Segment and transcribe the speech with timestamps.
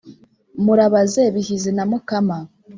[0.63, 2.37] Murabaze Bihizi na Mukama